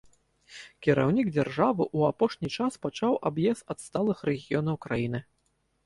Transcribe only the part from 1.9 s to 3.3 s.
ў апошні час пачаў